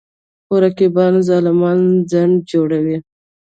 خو 0.45 0.55
رقیبان 0.63 1.13
ظالمان 1.27 1.79
خنډ 2.09 2.35
جوړېږي. 2.51 2.97